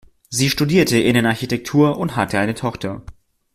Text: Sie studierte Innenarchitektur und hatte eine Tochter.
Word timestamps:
Sie 0.31 0.49
studierte 0.49 0.97
Innenarchitektur 0.97 1.95
und 1.99 2.15
hatte 2.15 2.39
eine 2.39 2.55
Tochter. 2.55 3.03